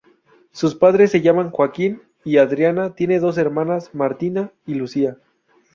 [0.51, 5.17] Sus padres se llaman Joaquín y Adriana, tiene dos hermanas, Martina y Lucía.